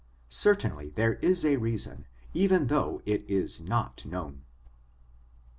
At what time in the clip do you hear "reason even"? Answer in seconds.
1.57-2.65